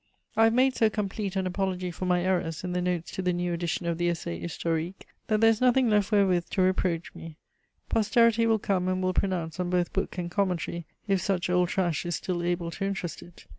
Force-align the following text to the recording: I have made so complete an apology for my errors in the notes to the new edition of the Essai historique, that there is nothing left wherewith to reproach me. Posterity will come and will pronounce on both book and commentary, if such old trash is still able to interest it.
I 0.35 0.45
have 0.45 0.53
made 0.55 0.75
so 0.75 0.89
complete 0.89 1.35
an 1.35 1.45
apology 1.45 1.91
for 1.91 2.05
my 2.05 2.23
errors 2.23 2.63
in 2.63 2.71
the 2.71 2.81
notes 2.81 3.11
to 3.11 3.21
the 3.21 3.31
new 3.31 3.53
edition 3.53 3.85
of 3.85 3.99
the 3.99 4.09
Essai 4.09 4.39
historique, 4.41 5.05
that 5.27 5.41
there 5.41 5.49
is 5.51 5.61
nothing 5.61 5.91
left 5.91 6.11
wherewith 6.11 6.49
to 6.49 6.63
reproach 6.63 7.13
me. 7.13 7.35
Posterity 7.87 8.47
will 8.47 8.57
come 8.57 8.87
and 8.87 9.03
will 9.03 9.13
pronounce 9.13 9.59
on 9.59 9.69
both 9.69 9.93
book 9.93 10.17
and 10.17 10.31
commentary, 10.31 10.87
if 11.07 11.21
such 11.21 11.51
old 11.51 11.69
trash 11.69 12.03
is 12.07 12.15
still 12.15 12.41
able 12.41 12.71
to 12.71 12.83
interest 12.83 13.21
it. 13.21 13.45